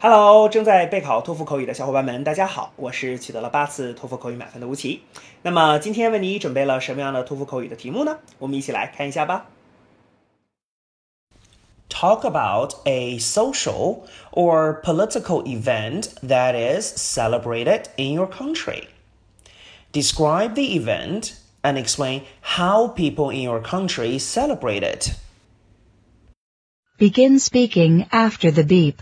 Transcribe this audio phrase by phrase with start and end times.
[0.00, 5.00] Hello，正在备考托福口语的小伙伴们，大家好，我是取得了八次托福口语满分的吴奇。
[5.40, 8.18] 那么今天为你准备了什么样的托福口语的题目呢？
[8.38, 9.46] 我们一起来看一下吧。
[11.88, 14.00] Talk about a social
[14.32, 18.88] or political event that is celebrated in your country.
[19.92, 25.12] Describe the event and explain how people in your country celebrate it.
[26.98, 28.96] Begin speaking after the beep.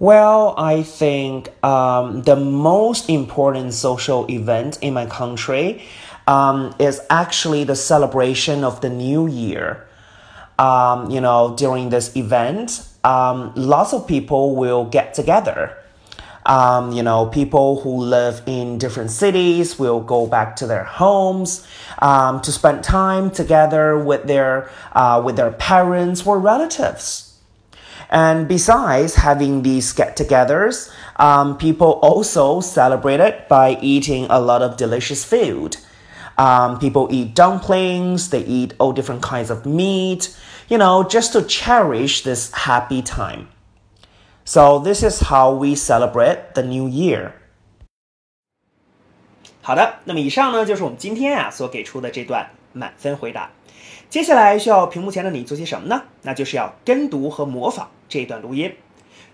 [0.00, 5.82] Well, I think um, the most important social event in my country
[6.26, 9.86] um, is actually the celebration of the New Year.
[10.58, 15.76] Um, you know, during this event, um, lots of people will get together.
[16.46, 21.66] Um, you know, people who live in different cities will go back to their homes
[21.98, 27.29] um, to spend time together with their uh, with their parents or relatives.
[28.10, 34.62] And besides having these get togethers, um, people also celebrate it by eating a lot
[34.62, 35.76] of delicious food.
[36.36, 40.36] Um, people eat dumplings, they eat all different kinds of meat,
[40.68, 43.48] you know, just to cherish this happy time.
[44.44, 47.39] So, this is how we celebrate the new year.
[49.62, 53.50] 好的，那么以上呢就是我们今天啊所给出的这段满分回答。
[54.08, 56.02] 接下来需要屏幕前的你做些什么呢？
[56.22, 58.74] 那就是要跟读和模仿这段录音，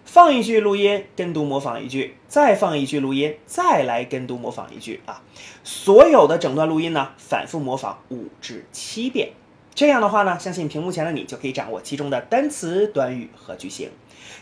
[0.04, 5.22] 放一句录音，跟读模仿一句，再放一句录音，再来跟读模仿一句啊！
[5.64, 9.30] 所有的整段录音呢，反复模仿五至七遍。
[9.76, 13.90] 这样的话呢，相信屏幕前的你就可以掌握其中的单词、短语和句型。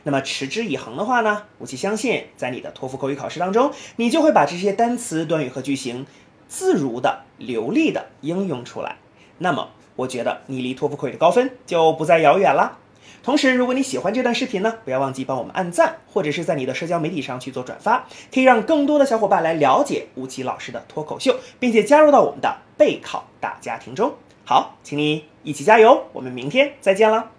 [0.05, 6.07] 那么持之以恒的话呢，我其相信在你的托福口语考试当中，你就会把这些单词、短语和句型
[6.49, 8.97] 自如的、流利的应用出来。
[9.37, 9.69] 那么。
[9.97, 12.79] 我觉得你离托福口语的高分就不再遥远了。
[13.23, 24.13] 同时，如果你喜欢这段视频呢，不要忘记帮我们按赞，或者是在你的社交媒体上去做转发，可以让更多的小伙伴来了解吴奇老师的脱口秀，并且加入到我们的备考大家庭中。
[24.47, 27.31] 好，请你一起加油，我们明天再见了。